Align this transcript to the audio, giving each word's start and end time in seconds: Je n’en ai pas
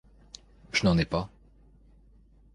Je 0.71 0.83
n’en 0.83 0.97
ai 0.97 1.05
pas 1.05 1.29